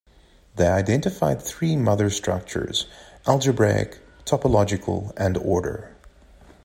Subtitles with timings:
[0.55, 2.87] They identified three "mother structures":
[3.27, 5.95] algebraic, topological, and order.